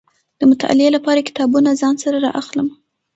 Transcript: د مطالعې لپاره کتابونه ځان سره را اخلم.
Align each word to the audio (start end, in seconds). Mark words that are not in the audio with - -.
د 0.39 0.41
مطالعې 0.51 0.89
لپاره 0.95 1.25
کتابونه 1.27 1.69
ځان 1.81 1.95
سره 2.03 2.17
را 2.25 2.31
اخلم. 2.41 2.67